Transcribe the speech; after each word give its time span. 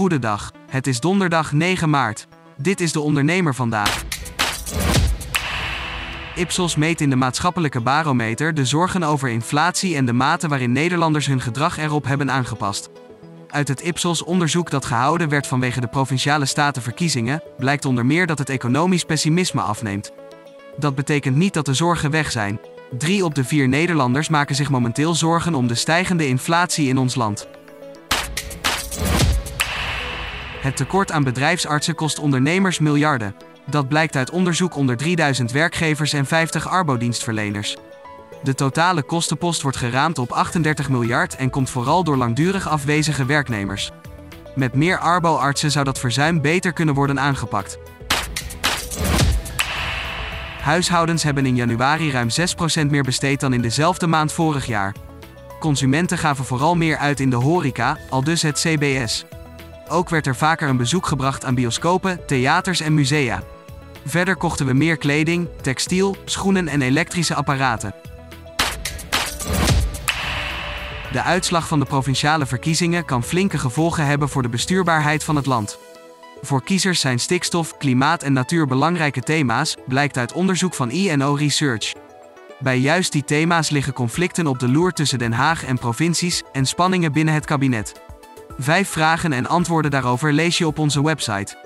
Goedendag. 0.00 0.52
Het 0.70 0.86
is 0.86 1.00
donderdag 1.00 1.52
9 1.52 1.90
maart. 1.90 2.26
Dit 2.56 2.80
is 2.80 2.92
de 2.92 3.00
ondernemer 3.00 3.54
vandaag. 3.54 4.04
Ipsos 6.34 6.76
meet 6.76 7.00
in 7.00 7.10
de 7.10 7.16
maatschappelijke 7.16 7.80
barometer 7.80 8.54
de 8.54 8.64
zorgen 8.64 9.02
over 9.02 9.28
inflatie 9.28 9.96
en 9.96 10.04
de 10.04 10.12
mate 10.12 10.48
waarin 10.48 10.72
Nederlanders 10.72 11.26
hun 11.26 11.40
gedrag 11.40 11.78
erop 11.78 12.04
hebben 12.04 12.30
aangepast. 12.30 12.90
Uit 13.48 13.68
het 13.68 13.82
Ipsos-onderzoek 13.82 14.70
dat 14.70 14.84
gehouden 14.84 15.28
werd 15.28 15.46
vanwege 15.46 15.80
de 15.80 15.88
provinciale 15.88 16.46
statenverkiezingen, 16.46 17.42
blijkt 17.58 17.84
onder 17.84 18.06
meer 18.06 18.26
dat 18.26 18.38
het 18.38 18.48
economisch 18.48 19.04
pessimisme 19.04 19.60
afneemt. 19.60 20.12
Dat 20.76 20.94
betekent 20.94 21.36
niet 21.36 21.54
dat 21.54 21.66
de 21.66 21.74
zorgen 21.74 22.10
weg 22.10 22.30
zijn. 22.30 22.60
Drie 22.98 23.24
op 23.24 23.34
de 23.34 23.44
vier 23.44 23.68
Nederlanders 23.68 24.28
maken 24.28 24.54
zich 24.54 24.70
momenteel 24.70 25.14
zorgen 25.14 25.54
om 25.54 25.66
de 25.66 25.74
stijgende 25.74 26.26
inflatie 26.26 26.88
in 26.88 26.98
ons 26.98 27.14
land. 27.14 27.48
Het 30.60 30.76
tekort 30.76 31.12
aan 31.12 31.24
bedrijfsartsen 31.24 31.94
kost 31.94 32.18
ondernemers 32.18 32.78
miljarden. 32.78 33.34
Dat 33.66 33.88
blijkt 33.88 34.16
uit 34.16 34.30
onderzoek 34.30 34.76
onder 34.76 34.96
3000 34.96 35.52
werkgevers 35.52 36.12
en 36.12 36.26
50 36.26 36.68
arbodienstverleners. 36.68 37.76
De 38.42 38.54
totale 38.54 39.02
kostenpost 39.02 39.62
wordt 39.62 39.76
geraamd 39.76 40.18
op 40.18 40.32
38 40.32 40.88
miljard 40.88 41.36
en 41.36 41.50
komt 41.50 41.70
vooral 41.70 42.04
door 42.04 42.16
langdurig 42.16 42.68
afwezige 42.68 43.24
werknemers. 43.24 43.90
Met 44.54 44.74
meer 44.74 44.98
arbo-artsen 44.98 45.70
zou 45.70 45.84
dat 45.84 45.98
verzuim 45.98 46.40
beter 46.40 46.72
kunnen 46.72 46.94
worden 46.94 47.20
aangepakt. 47.20 47.78
Huishoudens 50.62 51.22
hebben 51.22 51.46
in 51.46 51.56
januari 51.56 52.10
ruim 52.10 52.28
6% 52.84 52.86
meer 52.90 53.02
besteed 53.02 53.40
dan 53.40 53.52
in 53.52 53.62
dezelfde 53.62 54.06
maand 54.06 54.32
vorig 54.32 54.66
jaar. 54.66 54.94
Consumenten 55.60 56.18
gaven 56.18 56.44
vooral 56.44 56.76
meer 56.76 56.96
uit 56.96 57.20
in 57.20 57.30
de 57.30 57.36
horeca, 57.36 57.98
al 58.08 58.24
dus 58.24 58.42
het 58.42 58.60
CBS. 58.60 59.24
Ook 59.92 60.08
werd 60.08 60.26
er 60.26 60.36
vaker 60.36 60.68
een 60.68 60.76
bezoek 60.76 61.06
gebracht 61.06 61.44
aan 61.44 61.54
bioscopen, 61.54 62.26
theaters 62.26 62.80
en 62.80 62.94
musea. 62.94 63.42
Verder 64.06 64.36
kochten 64.36 64.66
we 64.66 64.72
meer 64.72 64.96
kleding, 64.96 65.48
textiel, 65.60 66.16
schoenen 66.24 66.68
en 66.68 66.82
elektrische 66.82 67.34
apparaten. 67.34 67.94
De 71.12 71.22
uitslag 71.22 71.68
van 71.68 71.78
de 71.78 71.84
provinciale 71.84 72.46
verkiezingen 72.46 73.04
kan 73.04 73.22
flinke 73.22 73.58
gevolgen 73.58 74.06
hebben 74.06 74.28
voor 74.28 74.42
de 74.42 74.48
bestuurbaarheid 74.48 75.24
van 75.24 75.36
het 75.36 75.46
land. 75.46 75.78
Voor 76.42 76.62
kiezers 76.62 77.00
zijn 77.00 77.18
stikstof, 77.18 77.76
klimaat 77.76 78.22
en 78.22 78.32
natuur 78.32 78.66
belangrijke 78.66 79.20
thema's, 79.20 79.76
blijkt 79.86 80.18
uit 80.18 80.32
onderzoek 80.32 80.74
van 80.74 80.90
INO 80.90 81.34
Research. 81.34 81.92
Bij 82.58 82.78
juist 82.78 83.12
die 83.12 83.24
thema's 83.24 83.70
liggen 83.70 83.92
conflicten 83.92 84.46
op 84.46 84.58
de 84.58 84.68
loer 84.68 84.92
tussen 84.92 85.18
Den 85.18 85.32
Haag 85.32 85.64
en 85.64 85.78
provincies 85.78 86.42
en 86.52 86.66
spanningen 86.66 87.12
binnen 87.12 87.34
het 87.34 87.44
kabinet. 87.44 88.09
Vijf 88.62 88.88
vragen 88.88 89.32
en 89.32 89.46
antwoorden 89.46 89.90
daarover 89.90 90.32
lees 90.32 90.58
je 90.58 90.66
op 90.66 90.78
onze 90.78 91.02
website. 91.02 91.56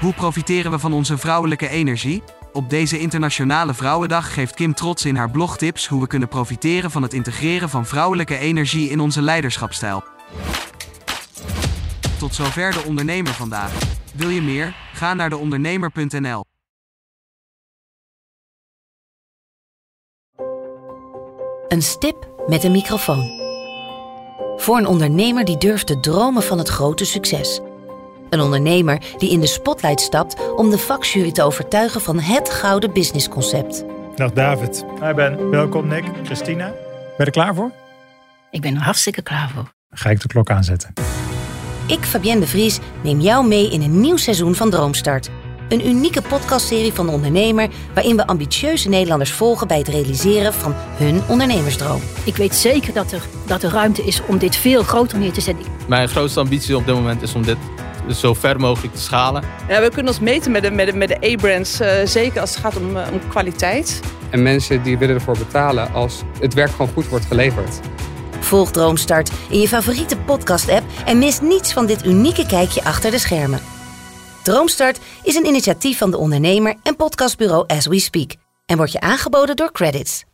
Hoe 0.00 0.12
profiteren 0.14 0.70
we 0.70 0.78
van 0.78 0.92
onze 0.92 1.18
vrouwelijke 1.18 1.68
energie? 1.68 2.22
Op 2.52 2.70
deze 2.70 2.98
Internationale 2.98 3.74
Vrouwendag 3.74 4.34
geeft 4.34 4.54
Kim 4.54 4.74
Trots 4.74 5.04
in 5.04 5.16
haar 5.16 5.30
blog 5.30 5.56
tips 5.56 5.86
hoe 5.86 6.00
we 6.00 6.06
kunnen 6.06 6.28
profiteren 6.28 6.90
van 6.90 7.02
het 7.02 7.14
integreren 7.14 7.68
van 7.68 7.86
vrouwelijke 7.86 8.38
energie 8.38 8.90
in 8.90 9.00
onze 9.00 9.22
leiderschapstijl. 9.22 10.04
Tot 12.18 12.34
zover 12.34 12.72
de 12.72 12.82
ondernemer 12.86 13.32
vandaag. 13.32 13.72
Wil 14.14 14.28
je 14.28 14.42
meer? 14.42 14.74
Ga 14.92 15.14
naar 15.14 15.30
deondernemer.nl. 15.30 16.44
Een 21.68 21.82
stip 21.82 22.28
met 22.46 22.64
een 22.64 22.72
microfoon. 22.72 23.39
Voor 24.60 24.76
een 24.78 24.86
ondernemer 24.86 25.44
die 25.44 25.58
durft 25.58 25.86
te 25.86 26.00
dromen 26.00 26.42
van 26.42 26.58
het 26.58 26.68
grote 26.68 27.04
succes. 27.04 27.60
Een 28.30 28.40
ondernemer 28.40 29.02
die 29.18 29.30
in 29.30 29.40
de 29.40 29.46
spotlight 29.46 30.00
stapt 30.00 30.52
om 30.56 30.70
de 30.70 30.78
vakjury 30.78 31.32
te 31.32 31.42
overtuigen 31.42 32.00
van 32.00 32.18
het 32.18 32.50
gouden 32.50 32.92
businessconcept. 32.92 33.84
Dag 34.14 34.32
David. 34.32 34.84
Hi 35.02 35.12
Ben. 35.12 35.50
Welkom 35.50 35.86
Nick. 35.86 36.04
Christina. 36.22 36.66
Ben 36.66 37.14
je 37.16 37.24
er 37.24 37.30
klaar 37.30 37.54
voor? 37.54 37.70
Ik 38.50 38.60
ben 38.60 38.74
er 38.74 38.82
hartstikke 38.82 39.22
klaar 39.22 39.50
voor. 39.54 39.72
Dan 39.88 39.98
ga 39.98 40.10
ik 40.10 40.20
de 40.20 40.28
klok 40.28 40.50
aanzetten. 40.50 40.92
Ik, 41.86 42.04
Fabienne 42.04 42.40
de 42.40 42.46
Vries, 42.46 42.78
neem 43.02 43.20
jou 43.20 43.46
mee 43.46 43.70
in 43.70 43.82
een 43.82 44.00
nieuw 44.00 44.16
seizoen 44.16 44.54
van 44.54 44.70
Droomstart. 44.70 45.30
Een 45.70 45.86
unieke 45.86 46.22
podcastserie 46.22 46.92
van 46.92 47.06
de 47.06 47.12
ondernemer 47.12 47.68
waarin 47.94 48.16
we 48.16 48.26
ambitieuze 48.26 48.88
Nederlanders 48.88 49.32
volgen 49.32 49.68
bij 49.68 49.78
het 49.78 49.88
realiseren 49.88 50.52
van 50.52 50.74
hun 50.76 51.22
ondernemersdroom. 51.28 52.00
Ik 52.24 52.36
weet 52.36 52.54
zeker 52.54 52.92
dat 52.92 53.12
er, 53.12 53.22
dat 53.46 53.62
er 53.62 53.70
ruimte 53.70 54.02
is 54.02 54.20
om 54.26 54.38
dit 54.38 54.56
veel 54.56 54.82
groter 54.82 55.18
neer 55.18 55.32
te 55.32 55.40
zetten. 55.40 55.64
Mijn 55.88 56.08
grootste 56.08 56.40
ambitie 56.40 56.76
op 56.76 56.86
dit 56.86 56.94
moment 56.94 57.22
is 57.22 57.34
om 57.34 57.42
dit 57.42 57.56
zo 58.14 58.34
ver 58.34 58.60
mogelijk 58.60 58.94
te 58.94 59.00
schalen. 59.00 59.42
Ja, 59.68 59.80
we 59.80 59.88
kunnen 59.88 60.12
ons 60.12 60.20
meten 60.20 60.52
met 60.52 60.62
de, 60.62 60.70
met 60.70 60.86
de, 60.86 60.96
met 60.96 61.08
de 61.08 61.32
A-brands, 61.32 61.80
uh, 61.80 61.88
zeker 62.04 62.40
als 62.40 62.50
het 62.50 62.58
gaat 62.58 62.76
om, 62.76 62.96
uh, 62.96 63.02
om 63.12 63.28
kwaliteit. 63.28 64.00
En 64.30 64.42
mensen 64.42 64.82
die 64.82 64.98
willen 64.98 65.14
ervoor 65.14 65.38
betalen 65.38 65.92
als 65.92 66.22
het 66.40 66.54
werk 66.54 66.70
gewoon 66.70 66.90
goed 66.92 67.08
wordt 67.08 67.24
geleverd. 67.24 67.80
Volg 68.40 68.70
Droomstart 68.70 69.30
in 69.48 69.60
je 69.60 69.68
favoriete 69.68 70.16
podcast-app 70.16 70.84
en 71.06 71.18
mis 71.18 71.40
niets 71.40 71.72
van 71.72 71.86
dit 71.86 72.06
unieke 72.06 72.46
kijkje 72.46 72.84
achter 72.84 73.10
de 73.10 73.18
schermen. 73.18 73.60
Droomstart 74.42 74.98
is 75.22 75.34
een 75.34 75.46
initiatief 75.46 75.98
van 75.98 76.10
de 76.10 76.16
ondernemer 76.16 76.74
en 76.82 76.96
podcastbureau 76.96 77.64
As 77.66 77.86
We 77.86 77.98
Speak 77.98 78.34
en 78.66 78.76
wordt 78.76 78.92
je 78.92 79.00
aangeboden 79.00 79.56
door 79.56 79.72
Credits. 79.72 80.24